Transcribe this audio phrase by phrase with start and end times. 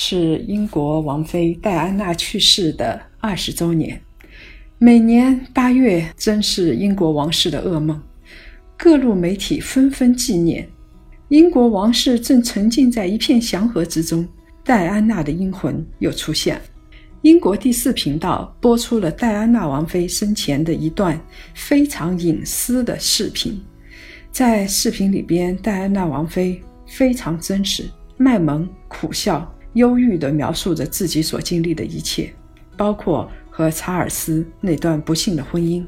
[0.00, 4.00] 是英国王妃戴安娜去世的二十周年。
[4.78, 8.00] 每年八月真是英国王室的噩梦，
[8.76, 10.68] 各路媒体纷纷纪念。
[11.30, 14.24] 英国王室正沉浸在一片祥和之中，
[14.62, 16.62] 戴安娜的阴魂又出现了。
[17.22, 21.20] 英国第四频道播出了戴安娜王妃生前的一段
[21.54, 23.60] 非常隐私的视频，
[24.30, 29.52] 在视频里边，戴安娜王妃非常真实，卖萌苦笑。
[29.78, 32.30] 忧郁地描述着自己所经历的一切，
[32.76, 35.82] 包括和查尔斯那段不幸的婚姻。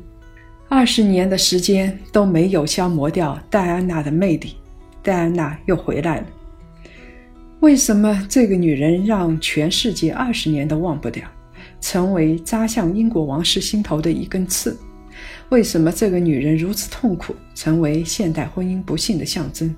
[0.69, 4.55] 二十年的时间都没有消磨掉戴安娜的魅力，
[5.03, 6.27] 戴安娜又回来了。
[7.59, 11.29] 为什么这个女人让全世界二十年都忘不掉，
[11.81, 14.79] 成为扎向英国王室心头的一根刺？
[15.51, 19.75] 为什么这个女人如此痛苦，成为现代婚姻不幸的象征？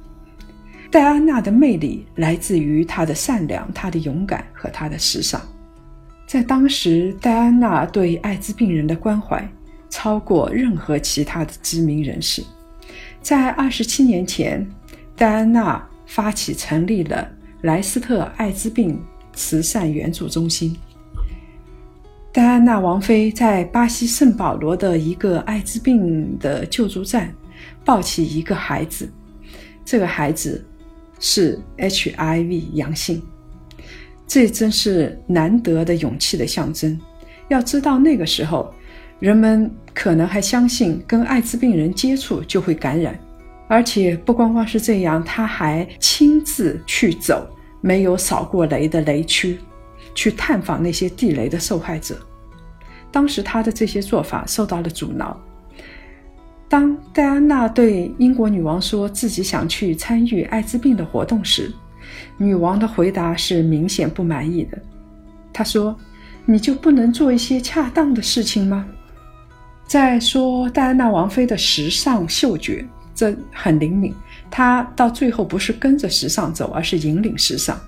[0.93, 5.41] 戴安娜的魅力来自于她的善良、她的勇敢和她的时尚。
[6.27, 9.43] 在当时，戴安娜对艾滋病人的关怀
[9.89, 12.45] 超过任何其他的知名人士。
[13.23, 14.70] 在二十七年前，
[15.17, 17.27] 戴安娜发起成立了
[17.63, 20.77] 莱斯特艾滋病慈善援助中心。
[22.33, 27.35] 戴安娜王妃在巴西圣保罗的一个艾滋病的救助站
[27.83, 29.11] 抱起一个孩子，
[29.87, 30.63] 这个孩子。
[31.23, 33.23] 是 HIV 阳性，
[34.27, 37.01] 这真是难得的勇气的象征。
[37.48, 38.75] 要知道，那个时候
[39.20, 43.17] 人们可能还相信跟艾滋病人接触就会感染，
[43.69, 47.48] 而且不光光是这样，他还亲自去走
[47.80, 49.61] 没有扫过雷的雷区，
[50.17, 52.19] 去探访那些地雷的受害者。
[53.13, 55.41] 当时他的这些做法受到了阻挠。
[56.72, 61.70] 当戴安娜对英国女王说自己想去参与艾滋病的活动时，
[62.38, 64.78] 女王的回答是明显不满意的。
[65.52, 65.94] 她说
[66.46, 68.86] ：“你就不能做一些恰当的事情吗？”
[69.86, 72.83] 再说戴安娜王妃的时尚嗅觉，
[73.14, 74.14] 这很灵敏。
[74.50, 77.78] 她到最后不是跟着时尚走，而是引领时尚。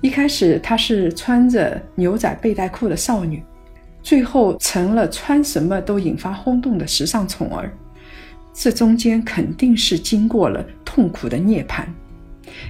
[0.00, 3.40] 一开始她是穿着牛仔背带裤的少女，
[4.02, 7.72] 最后成了穿什么都引发轰动的时尚宠儿。
[8.54, 11.84] 这中间肯定是经过了痛苦的涅槃，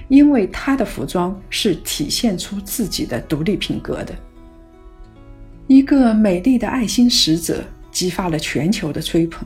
[0.07, 4.15] 因为她的服装是体现出自己的独立品格的。
[5.67, 9.45] 一个美丽的爱心使者激发了全球的吹捧。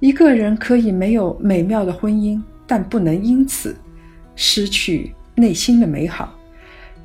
[0.00, 3.76] 一个人可以没有美妙的婚姻，但不能因此
[4.34, 6.34] 失去内心的美好。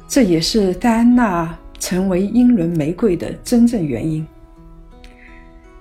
[0.07, 4.25] 这也是戴安娜成为英伦玫瑰的真正原因。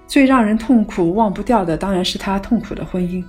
[0.08, 3.22] 最让人痛苦、忘不掉的当然是她痛苦的婚姻。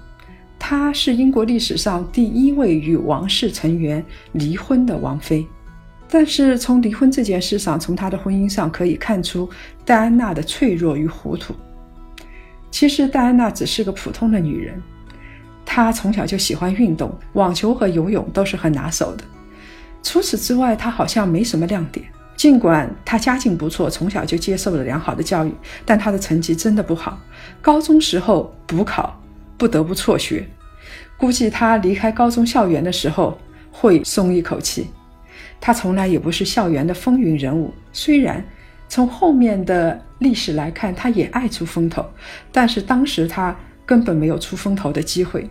[0.57, 5.45] 她是英国历史上第一位与王室成员离婚的王妃。
[6.12, 9.47] 但是从离婚这件事上，从她的婚姻上可以看出
[9.85, 11.53] 戴安娜的脆弱与糊涂。
[12.72, 14.81] 其实戴安娜只是个普通的女人，
[15.66, 19.23] 她从小就喜欢运动，网球和游泳都是很拿手的。
[20.01, 22.06] 除此之外，她好像没什么亮点。
[22.40, 27.20] 尽管他家境不错，从小就接受了良好的教育，但他的成绩真的不好。
[27.62, 29.22] 高中时候补考
[29.58, 30.48] 不得不辍学，
[31.18, 33.38] 估计他离开高中校园的时候
[33.70, 34.88] 会松一口气。
[35.60, 38.42] 他从来也不是校园的风云人物，虽然
[38.88, 42.06] 从后面的历史来看，他也爱出风头，
[42.54, 43.54] 但是当时他
[43.86, 45.46] 根本没有出风头的机会。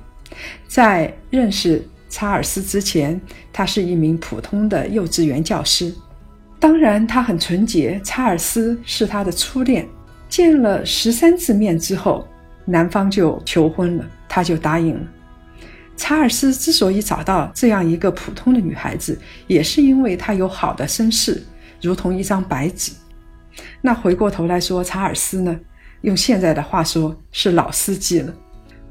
[0.67, 3.21] 在认识查尔斯之前，
[3.53, 5.95] 他是一名普通的幼稚园教师。
[6.61, 8.01] 当然，他很纯洁。
[8.03, 9.87] 查尔斯是他的初恋，
[10.29, 12.27] 见了十三次面之后，
[12.65, 15.01] 男方就求婚了，他就答应了。
[15.97, 21.43] 查尔斯之所以找到这样一个普通的女孩子，也是因为她有好的身世，
[21.81, 22.93] 如同一张白纸。
[23.81, 25.59] 那回过头来说，查尔斯呢，
[26.03, 28.33] 用现在的话说是老司机了。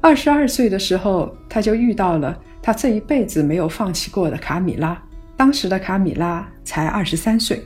[0.00, 5.02] 二十二岁的时候，他就遇到了他这一辈子没有放弃过的卡米拉。
[5.38, 7.62] 当时的卡米拉才二十三岁，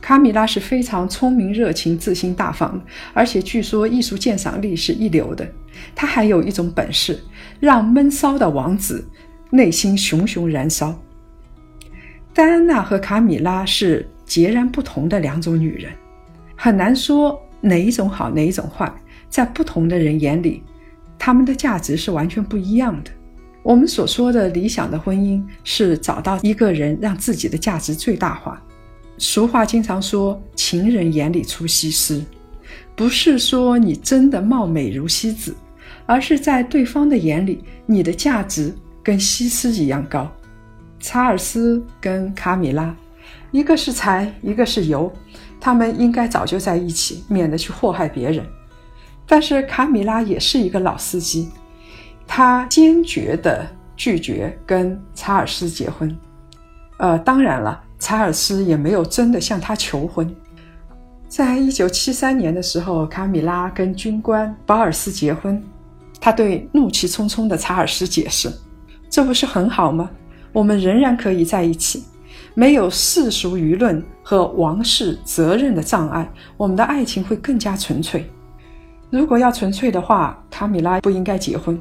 [0.00, 2.78] 卡米拉是非常聪明、热情、自信、大方，
[3.12, 5.48] 而且据说艺术鉴赏力是一流的。
[5.94, 7.22] 他还有一种本事，
[7.60, 9.08] 让闷骚的王子
[9.50, 10.92] 内心熊熊燃烧。
[12.32, 15.92] 戴安娜和卡米拉是截然不同的两种女人，
[16.56, 18.92] 很难说哪一种好，哪一种坏。
[19.30, 20.64] 在不同的人眼里，
[21.16, 23.10] 她们的价值是完全不一样的。
[23.64, 28.62] 我们所说的理想的婚姻，是找到一个人让自己的价值最大化。
[29.16, 32.22] 俗话经常说“情人眼里出西施”，
[32.94, 35.56] 不是说你真的貌美如西子，
[36.04, 38.70] 而是在对方的眼里，你的价值
[39.02, 40.30] 跟西施一样高。
[41.00, 42.94] 查尔斯跟卡米拉，
[43.50, 45.10] 一个是财，一个是油，
[45.58, 48.44] 他们应该早就在一起，免得去祸害别人。
[49.26, 51.48] 但是卡米拉也是一个老司机，
[52.26, 53.66] 他坚决地
[53.96, 56.16] 拒绝跟查尔斯结婚。
[56.98, 60.34] 呃，当然了，查尔斯也没有真的向他求婚。
[61.28, 65.62] 在一九七三年的时候，卡米拉跟军官保尔斯结婚，
[66.20, 68.48] 他对怒气冲冲的查尔斯解释
[69.10, 70.08] ：“这不是很好吗？”
[70.52, 72.04] 我们仍然可以在一起，
[72.54, 78.30] 没有世俗舆论和王室责任的障碍，我们的爱情会更加纯粹。
[79.10, 81.76] 如果要纯粹的话，卡米拉不应该结婚。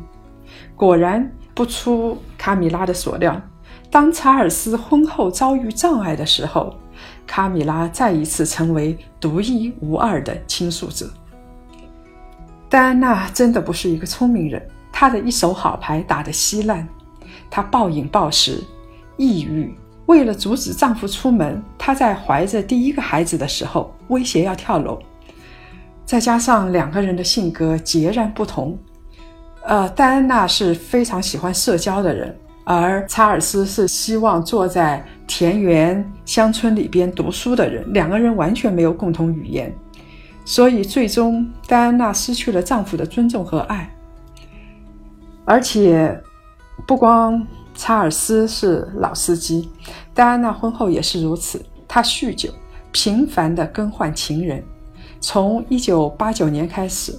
[0.75, 3.41] 果然不出卡米拉的所料，
[3.89, 6.75] 当查尔斯婚后遭遇障碍的时候，
[7.27, 11.09] 卡米拉再一次成为独一无二的倾诉者。
[12.69, 16.87] 戴安娜真的不是一个聪明人，她的一手好牌打得稀烂。
[17.51, 18.63] 她暴饮暴食，
[19.15, 19.73] 抑郁。
[20.07, 24.99] 为了阻止丈夫出门，她在怀着第一个孩子的时候威胁要跳楼。
[26.03, 28.77] 再加上两个人的性格截然不同，
[29.65, 37.83] 呃，戴安娜是非常喜欢社交的人，而查尔斯是希望坐在田园乡村里边读书的人。
[37.93, 39.73] 两个人完全没有共同语言，
[40.45, 43.89] 所以最终戴安娜失去了丈夫的尊重和爱，
[45.45, 46.21] 而且。
[46.87, 47.45] 不光
[47.75, 49.69] 查尔斯是老司机，
[50.13, 51.63] 戴安娜婚后也是如此。
[51.87, 52.49] 她酗酒，
[52.91, 54.61] 频繁地更换情人。
[55.21, 57.17] 从1989年开始，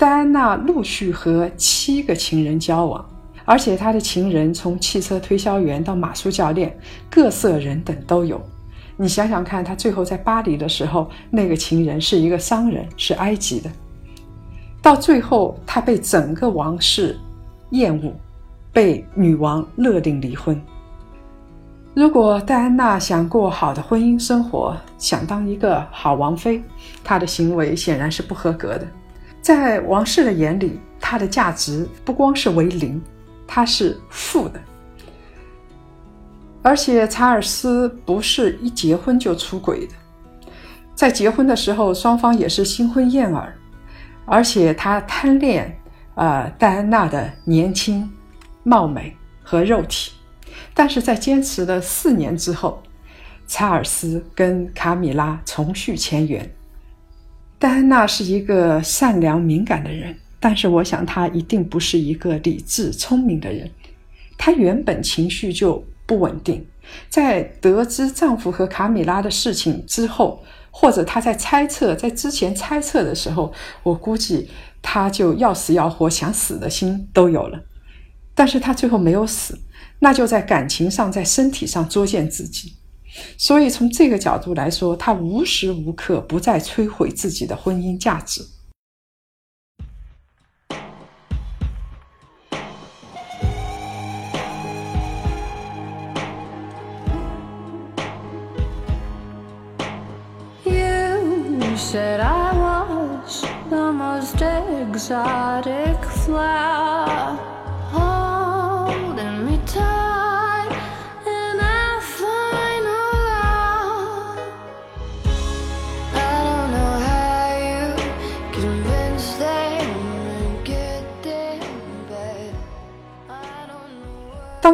[0.00, 3.04] 戴安娜陆续和七个情人交往，
[3.44, 6.74] 而且她的情人从汽车推销员到马术教练，
[7.10, 8.40] 各色人等都有。
[8.96, 13.70] 你想想看，她最后在巴黎的时候，那个情人是一个商人，是埃及的。
[14.80, 17.18] 到最后，她被整个王室
[17.72, 18.10] 厌恶。
[18.72, 20.58] 被女王勒令离婚。
[21.92, 26.62] 如果戴安娜想过好的婚姻生活，想当一个好王妃，
[27.04, 28.86] 她的行为显然是不合格的。
[29.40, 33.00] 在王室的眼里，它的价值不光是为零，
[33.46, 34.60] 它是负的。
[36.62, 39.94] 而且查尔斯不是一结婚就出轨的，
[40.94, 43.56] 在结婚的时候，双方也是新婚燕尔，
[44.26, 45.74] 而且他贪恋
[46.14, 48.10] 啊戴安娜的年轻。
[48.62, 50.12] 貌美和肉体，
[50.74, 52.82] 但是在坚持了四年之后，
[53.46, 56.48] 查尔斯跟卡米拉重续前缘。
[57.60, 63.70] 戴安娜是一个善良敏感的人，但是我想她一定不是一个理智聪明的人。
[64.38, 66.66] 她原本情绪就不稳定，
[67.10, 73.52] 在得知丈夫和卡米拉的事情之后，或者她在猜测，在之前猜测的时候，
[73.82, 74.48] 我估计
[74.80, 77.62] 她就要死要活、想死的心都有了。
[78.34, 79.58] 但是他最后没有死，
[79.98, 82.72] 那就在感情上，在身体上作践自己。
[83.36, 88.42] 所以从这个角度来说，他无时无刻不在摧毁自己的婚姻价值。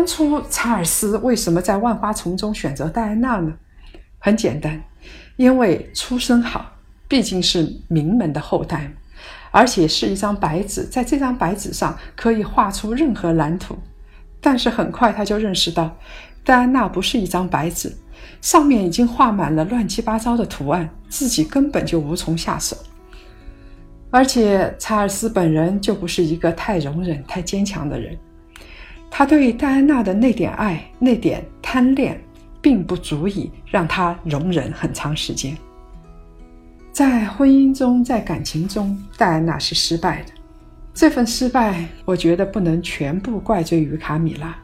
[0.07, 3.53] 初查尔斯为什么在万花丛中选择戴安娜呢？
[4.19, 4.83] 很简单，
[5.37, 6.73] 因为出身好，
[7.07, 8.91] 毕竟是名门的后代，
[9.51, 13.77] 而且是一张白纸，在这张白纸上可以画出任何蓝图。
[14.41, 15.97] 但是很快他就认识到，
[16.45, 17.93] 戴安娜不是一张白纸，
[18.41, 22.77] 上面已经画满了乱七八糟的图案，自己根本就无从下手。
[24.11, 28.17] 而且查尔斯本人就不是一个太容忍、太坚强的人。
[29.11, 32.21] 他对戴安娜的那点爱、那点贪恋，
[32.61, 35.57] 并不足以让他容忍很长时间。
[36.93, 40.33] 在婚姻中，在感情中，戴安娜是失败的。
[40.95, 44.57] 这份失败，我觉得不能全部怪罪于卡米拉。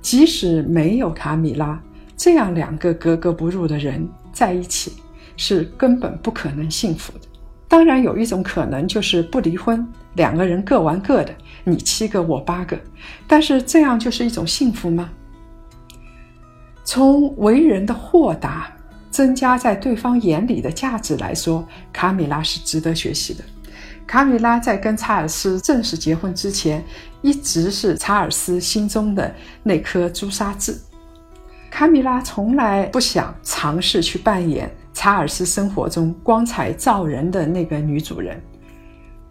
[0.00, 1.78] 即使没有卡米拉，
[2.16, 4.94] 这样两个格格不入的人在一起
[5.36, 7.20] 是根本不可能幸福的。
[7.68, 11.34] 当然，有一种可能就是不离婚，两个人各玩各的，
[11.70, 12.78] 你七个我八个。
[13.26, 15.10] 但是这样就是一种幸福吗？
[16.84, 18.72] 从为人的豁达、
[19.10, 23.44] 增加在对方眼里的价值来说，卡米拉是值得学习的。
[24.06, 26.84] 卡米拉在跟查尔斯正式结婚之前，
[27.22, 30.76] 一直是查尔斯心中的那颗朱砂痣。
[31.70, 38.42] 卡米拉从来不想尝试去扮演查尔斯生活中光彩照人的那个女主人，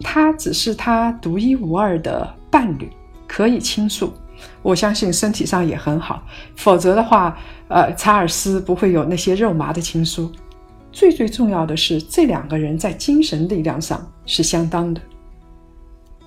[0.01, 2.89] 他只是他独一无二的伴侣，
[3.27, 4.13] 可以倾诉。
[4.61, 6.23] 我相信身体上也很好，
[6.55, 7.37] 否则的话，
[7.67, 10.31] 呃，查尔斯不会有那些肉麻的情书。
[10.91, 15.01] 最最重要的是，这两个人在精神力量上是相当的。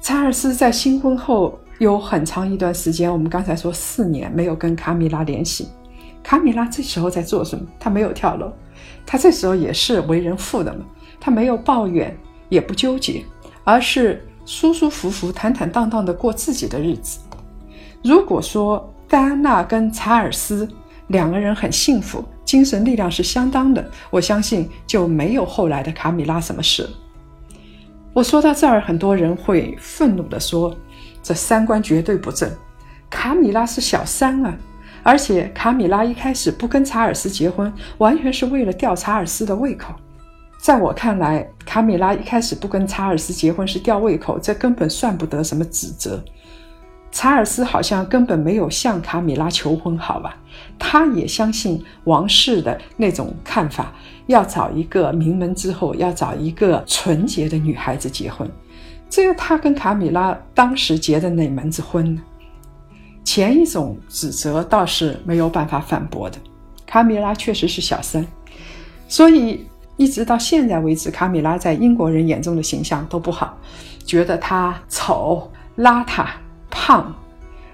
[0.01, 5.69] 查尔斯在新婚后有很长一段时间，我们刚才说四年没有跟卡米拉联系。
[6.23, 7.67] 卡米拉这时候在做什么？
[7.81, 8.53] 他没有跳楼，
[9.07, 10.85] 他这时候也是为人父的嘛，
[11.19, 12.17] 他没有抱怨，
[12.49, 13.25] 也不纠结，
[13.65, 17.19] 而是舒舒服服、坦坦荡荡的过自己的日子。
[18.03, 20.69] 如果说戴安娜跟查尔斯
[21.09, 22.25] 两个人很幸福。
[22.45, 26.91] 精神力量是相当的，我相信就没有后来的卡米拉什么事了。
[28.13, 30.77] 我说到这儿，很多人会愤怒地说
[31.23, 32.51] ：“这三观绝对不正，
[33.09, 34.55] 卡米拉是小三啊！
[35.03, 39.95] 而且卡米拉一开始不跟查尔斯结婚，完全是为了吊查尔斯的胃口。”
[40.63, 46.23] 在我看来，卡米拉一开始不跟查尔斯结婚是吊胃口，这根本算不得什么指责。
[47.11, 50.37] 查尔斯好像根本没有向卡米拉求婚，好吧？
[50.79, 53.93] 他也相信王室的那种看法，
[54.27, 58.49] 要找一个名门之后，要找一个纯洁的女孩子结婚。
[59.11, 62.23] 这个他跟卡米拉当时结的哪门子婚呢？
[63.25, 66.39] 前一种指责倒是没有办法反驳的。
[66.87, 68.25] 卡米拉确实是小三，
[69.09, 73.59] 所以一直到现在为止，卡米拉在英国人眼中的形象都不好，
[74.05, 76.27] 觉得她丑、邋遢。
[76.75, 77.15] 胖，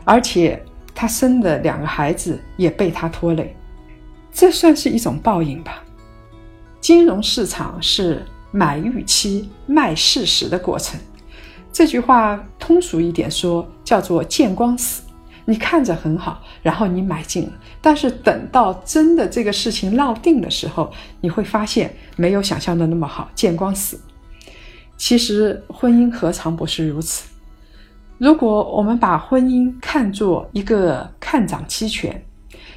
[0.04, 0.60] 而且
[0.92, 3.56] 他生的两个孩子也被他拖累，
[4.32, 5.84] 这算是一种报应吧。
[6.80, 10.98] 金融市场是买预期、卖事实的过程。
[11.72, 15.02] 这句话通俗一点说，叫做见光死。
[15.48, 23.98] 你看着很好，然后你买进了，但是等到真的这个事情落定的时候，你会发现没有想象的那么好，见光死。
[24.98, 27.26] 其实婚姻何尝不是如此？
[28.18, 32.22] 如果我们把婚姻看作一个看涨期权，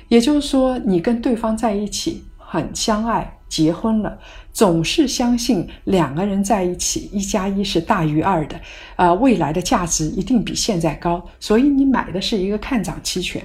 [0.08, 4.20] 也就是说，你跟对方在一起很相爱，结婚了，
[4.52, 8.60] 总是相信两个人在一起一加一是大于二的，
[8.98, 13.42] 啊，未来的价值一定比现在高，所以你买的是一个看涨期权，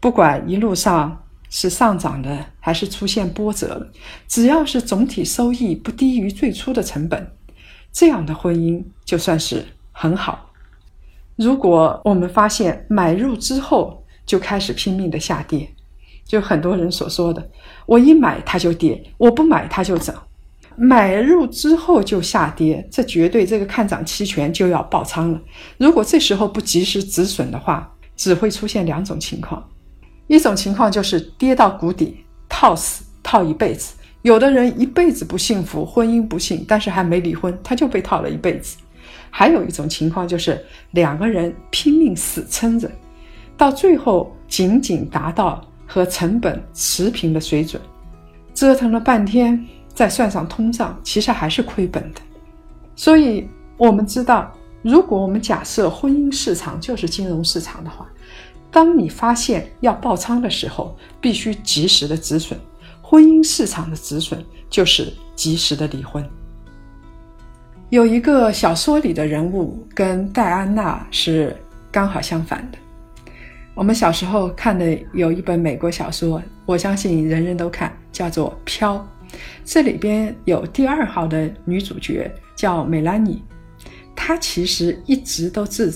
[0.00, 3.90] 不管一路上是上涨的还是出现波折了，
[4.28, 7.26] 只要是总体收益不低于最初的成本，
[7.90, 10.50] 这样的婚姻就算是很好。
[11.36, 15.74] 如果我们发现买入之后就开始拼命的下跌，
[16.30, 17.44] 就很多人所说的，
[17.86, 20.14] 我一买它就跌，我不买它就涨，
[20.76, 25.40] 买入之后就下跌，这绝对这个看涨期权就要爆仓了。
[25.76, 29.68] 如果这时候不及时止损的话，只会出现两种情况，
[30.28, 38.76] 一种情况就是跌到谷底套死套一辈子，有的人一辈子不幸福，婚姻不幸，但是还没离婚，他就被套了一辈子。
[39.30, 42.88] 还有一种情况就是两个人拼命死撑着，
[43.56, 45.60] 到最后仅仅达到
[45.92, 47.82] 和成本持平的水准，
[48.54, 52.20] 折腾了半天，再算上通胀，其实还是亏本的。
[52.94, 58.08] 所以，我们知道，如果我们假设婚姻市场就是金融市场的话，
[58.70, 62.56] 当你发现要爆仓的时候，必须及时的止损。
[63.02, 66.24] 婚姻市场的止损就是及时的离婚。
[67.88, 71.56] 有一个小说里的人物跟戴安娜是
[71.90, 72.78] 刚好相反的。
[73.74, 78.96] 我们小时候看的有一本美国小说，我相信人人都看，叫做《飘》。
[79.64, 83.42] 这里边有第二号的女主角叫美兰妮，
[84.14, 85.94] 她其实一直都自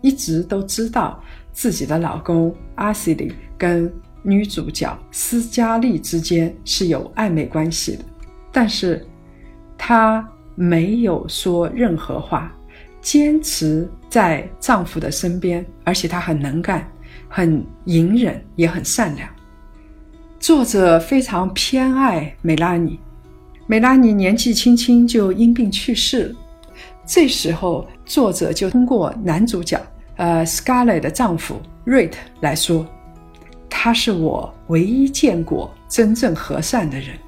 [0.00, 1.22] 一直都知道
[1.52, 8.04] 自己的老公阿西里跟女主角斯嘉丽之间是有暧昧关系的，
[8.52, 9.06] 但是
[9.76, 10.26] 她。
[10.58, 12.50] 没有说任何话，
[13.02, 16.90] 坚持在丈夫的身边，而且她很能干，
[17.36, 19.28] 很隐忍，也很善良。
[20.40, 22.98] 作者非常偏爱梅拉尼，
[23.66, 26.36] 梅拉尼年纪轻轻就因病去世了。
[27.04, 29.78] 这时候，作者就通过男主角
[30.16, 32.86] 呃 Scarlett 的丈夫 Rate 来说，
[33.68, 37.18] 他是我唯一见过真正和善的人。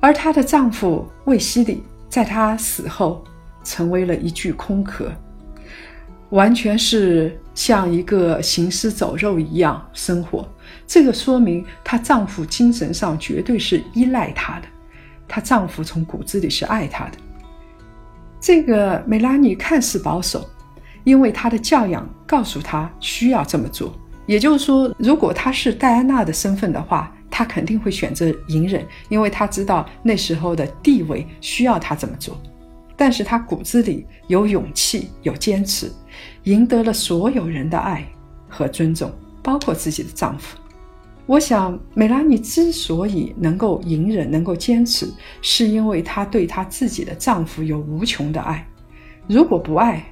[0.00, 3.24] 而她的丈夫卫西里在她死后
[3.64, 5.10] 成为了一具空壳，
[6.30, 10.48] 完全是像一个行尸走肉一样生活。
[10.86, 14.66] 这个说明她丈夫精神上绝对是依赖她的，
[15.28, 17.12] 她丈夫从骨子里是爱她的。
[18.40, 20.48] 这个梅拉尼看似保守，
[21.04, 23.92] 因为她的教养告诉她需要这么做。
[24.26, 27.12] 也就是说，如果她是戴安娜的身份的话。
[27.28, 32.40] 她肯定会选择隐忍，因为她知道那时候的地位需要她这么做。
[32.96, 35.92] 但是她骨子里有勇气，有坚持，
[36.44, 38.06] 赢得了所有人的爱
[38.48, 39.10] 和尊重，
[39.42, 40.56] 包括自己的丈夫。
[41.26, 48.64] 我想，美拉尼之所以能够隐忍、能够坚持，是因为她对她自己的丈夫有无穷的爱。
[49.26, 50.04] 如果不爱，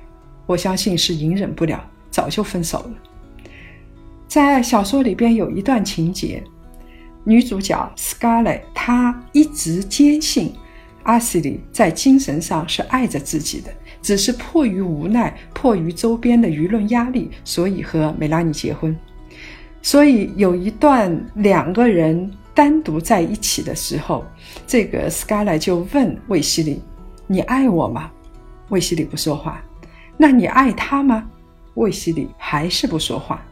[0.47, 2.91] 我相信是隐忍不了，早就分手了。
[4.27, 6.43] 在小说里边有一段情节。
[7.27, 10.53] 女主角 Scarlett，她一直坚信
[11.05, 13.73] 阿西里在精神上是爱着自己的，
[14.05, 18.95] 只是迫于无奈，迫于周边的舆论压力，所以和梅拉尼结婚。
[19.81, 24.23] 所以有一段两个人单独在一起的时候，
[24.67, 26.83] 这个 Scarlett 就问卫西里
[27.27, 28.11] ：“你爱我吗？”
[28.69, 29.65] 卫西里不说话。
[30.19, 31.27] 那你爱他吗？
[31.73, 33.43] 卫西里还是不说话。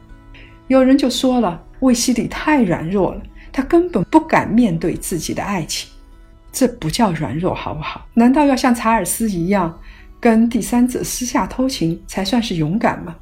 [0.69, 5.91] 有人就说了：“卫西里太软弱了。”他根本不敢面对自己的爱情，
[6.51, 8.07] 这不叫软弱，好不好？
[8.15, 9.79] 难道要像查尔斯一样，
[10.23, 13.17] 跟第三者私下偷情才算是勇敢吗？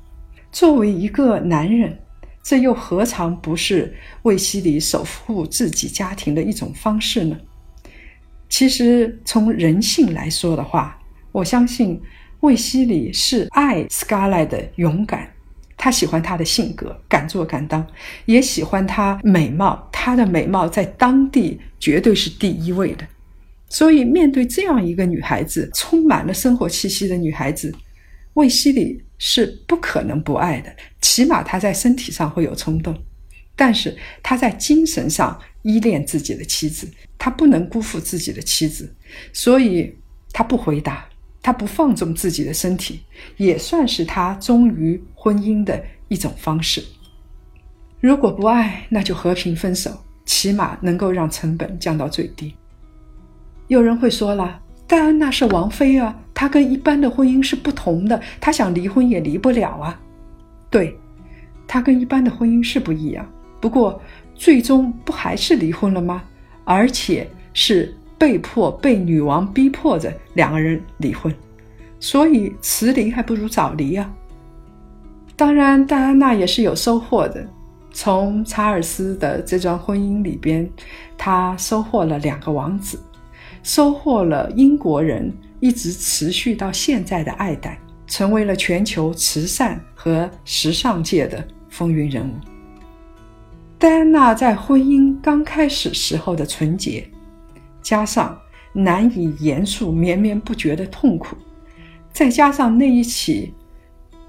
[0.52, 1.98] 作为一个男人，
[2.42, 7.34] 这又何尝不是为西里守护自己家庭的一种方式呢？
[8.50, 11.00] 其实从人性来说的话，
[11.32, 11.98] 我相信
[12.40, 15.26] 卫西里是爱 Scarlett 的勇敢。
[15.78, 17.86] 他喜欢她的性格，敢做敢当，
[18.26, 19.88] 也喜欢她美貌。
[19.90, 23.06] 她的美貌在当地绝对是第一位的。
[23.70, 27.72] 所以，面对这样一个女孩子，充满了生活气息的女孩子，
[28.34, 30.70] 卫西里是不可能不爱的。
[31.00, 32.94] 起码他在身体上会有冲动，
[33.56, 38.92] 但是他在精神上依恋自己的妻子，他不能辜负自己的妻子，
[39.32, 39.94] 所以
[40.32, 41.06] 他不回答。
[41.42, 43.00] 他不放纵自己的身体，
[43.38, 46.84] 也算是他忠于婚姻的一种方式。
[47.98, 49.90] 如果不爱，那就和平分手，
[50.26, 52.54] 起码能够让成本降到最低。
[53.70, 60.00] 有人会说了，戴安娜是王妃啊，她跟一般的婚姻是不同的，她想离婚也离不了啊。
[60.68, 60.98] 对，
[61.68, 63.24] 她跟一般的婚姻是不一样，
[63.60, 64.02] 不过
[64.34, 66.22] 最终不还是离婚了吗？
[66.64, 67.94] 而且是。
[68.20, 71.34] 被迫被女王逼迫着两个人离婚，
[71.98, 74.12] 所以迟离还不如早离啊。
[75.34, 77.48] 当然，戴安娜也是有收获的，
[77.94, 80.68] 从查尔斯的这桩婚姻里边，
[81.16, 83.02] 她收获了两个王子，
[83.62, 92.32] 收获了英国人一直持续到现在的爱戴，成为了全球慈善和时尚界的风云人物。
[93.78, 97.08] 戴安娜在婚姻刚开始时候的纯洁。
[97.82, 98.38] 加上
[98.74, 101.34] 难以言述、绵绵不绝的痛苦，
[102.12, 103.54] 再加上那一起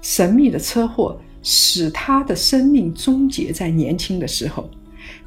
[0.00, 4.70] 神秘的车祸，使她的生命终结在年轻的时候，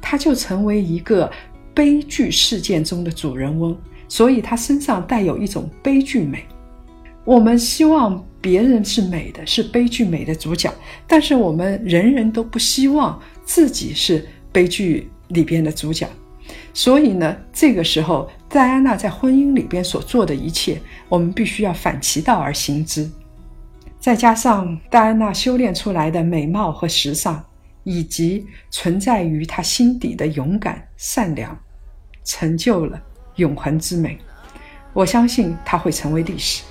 [0.00, 1.30] 她就成为一个
[1.72, 3.78] 悲剧事件中的主人翁。
[4.08, 6.44] 所以，他身上带有一种悲剧美。
[7.24, 10.72] 我们希望别人是美的，是悲剧美的主角，
[11.06, 16.08] 但是我们人人都不希望自己是悲剧里边的主角。
[16.72, 23.10] 所以呢，这个时候戴安娜在婚姻里边所做的一切，我们必须要反其道而行之。
[23.98, 27.42] 再加上戴安娜修炼出来的美貌和时尚，
[27.82, 31.58] 以及存在于她心底的勇敢、善良，
[32.22, 33.02] 成就了
[33.36, 34.18] 永恒之美。
[34.92, 36.62] 我相信它会成为历史。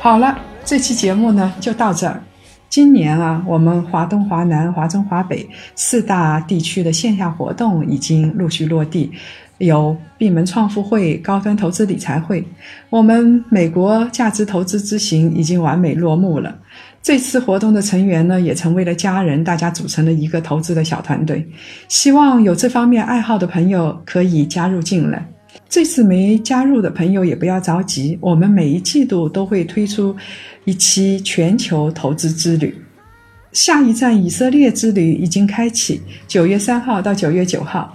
[0.00, 2.22] 好了，这期节目呢就到这儿。
[2.68, 9.10] 今年啊，我们华东、华南、华中、华北四大地区的线下活动已经陆续落地，
[9.56, 12.46] 有闭门创富会、高端投资理财会。
[12.90, 16.56] 我们美国价值投资之行已经完美落幕了。
[17.00, 21.48] 这次活动的成员呢，也成为了家人，大家组成了一个投资的小团队。
[21.88, 25.26] 希望有这方面爱好的朋友可以加入进来。
[25.68, 30.16] 这次没加入的朋友也不要着急，我们每一季度都会推出
[30.64, 32.76] 一期全球投资之旅。
[33.52, 37.92] 下一站以色列之旅已经开启，九月三号到九月九号，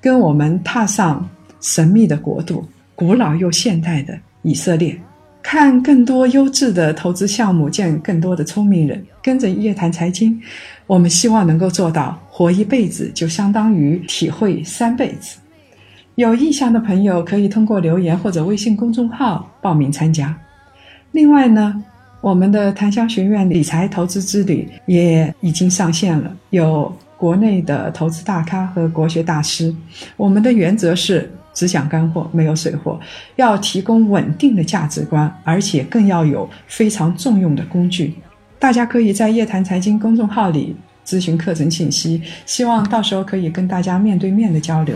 [0.00, 1.26] 跟我们踏上
[1.60, 4.98] 神秘的国度，古老又现代的以色列，
[5.42, 9.04] 看更多优质的投资项目，见更多的聪明人。
[9.22, 10.38] 跟着夜谈财经，
[10.86, 15.38] 我们希望能够做到活一辈子就相当于体会三辈子。
[16.20, 20.36] 有意向的朋友可以通过留言或者微信公众号报名参加。
[21.12, 21.82] 另外呢，
[22.20, 29.74] 我们的檀香学院理财投资之旅也已经上线了，有国内的投资大咖和国学大师。
[30.18, 33.00] 我们的原则是只讲干货，没有水货，
[33.36, 38.12] 要提供稳定的价值观，而且更要有非常重用的工具。
[38.58, 44.94] 大家可以在夜谈财经公众号里咨询课程信息，希望到时候可以跟大家面对面的交流。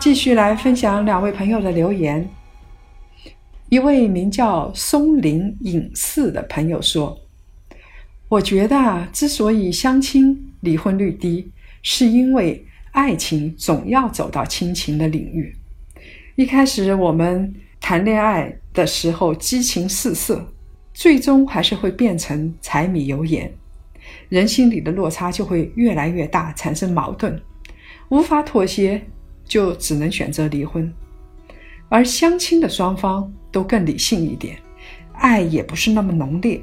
[0.00, 2.28] 继续来分享两位朋友的留言。
[3.70, 7.18] 一位名叫松林隐士的朋友说
[8.28, 11.50] ：“我觉得啊，之所以相亲离婚率低，
[11.82, 15.56] 是因为爱情总要走到亲情的领域。
[16.36, 20.46] 一开始我们谈恋爱的时候激情四射。”
[20.92, 23.52] 最终还是会变成柴米油盐，
[24.34, 27.40] 人心里的落差就会越来越大，产生矛盾，
[28.08, 29.00] 无法妥协，
[29.44, 30.92] 就只能选择离婚。
[31.88, 34.56] 而相亲的双方都更理性一点，
[35.12, 36.60] 爱也不是那么浓烈，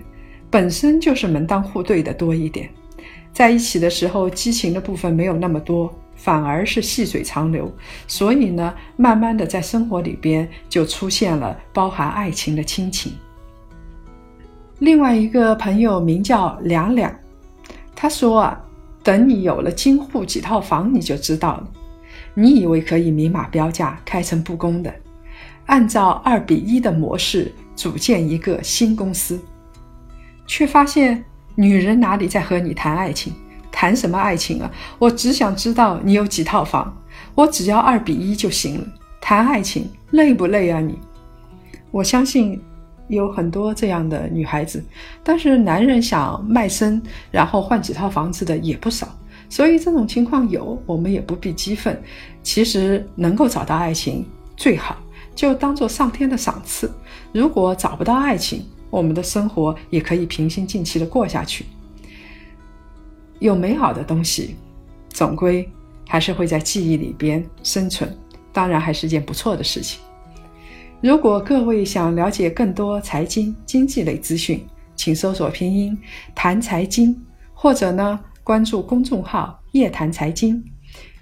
[0.49, 2.69] 本身就是门当户对的多一点，
[3.31, 7.73] 在一起的时候激情的部分没有那么多，反而是细水长流。
[8.05, 13.13] 所以呢，慢慢的在生活里边就出现了包含爱情的亲情。
[14.79, 17.15] 另外一个朋友名叫两两，
[17.95, 18.61] 他说啊，
[19.03, 21.67] 等你有了京沪几套房，你就知道了。
[22.33, 24.93] 你以为可以明码标价、开诚布公的，
[25.65, 29.39] 按照二比一的模式组建一个新公司，
[30.47, 31.23] 却发现
[31.55, 33.33] 女人哪里在和你谈爱情？
[33.71, 34.71] 谈什么爱情啊？
[34.97, 36.95] 我只想知道你有几套房，
[37.35, 38.87] 我只要二比一就行了。
[39.19, 40.97] 谈爱情累不累啊你？
[41.91, 42.61] 我相信。
[43.11, 44.83] 有很多这样的女孩子，
[45.21, 49.07] 但是男人想卖身然后换几套房子的也不少，
[49.49, 52.01] 所以这种情况有，我们也不必激愤。
[52.41, 54.95] 其实能够找到爱情最好，
[55.35, 56.89] 就当做上天的赏赐。
[57.33, 61.65] 如果找不到爱情，我们的生活也可以平心静气的过下去。
[63.39, 64.55] 有美好的东西，
[65.09, 65.69] 总归
[66.07, 68.17] 还是会在记忆里边生存，
[68.53, 69.99] 当然还是件不错的事情。
[71.01, 74.63] 如果各位想了解更多财经经济类资讯，
[74.95, 75.97] 请搜索拼音
[76.35, 77.19] “谈财经”，
[77.55, 80.63] 或者呢关注公众号“夜谈财经”。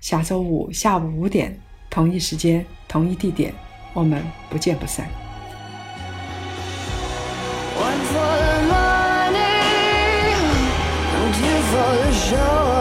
[0.01, 1.57] 下周五下午五点，
[1.89, 3.53] 同一时间，同一地点，
[3.93, 5.07] 我们不见不散。
[7.77, 10.33] One for the money,
[11.31, 12.78] two for the show.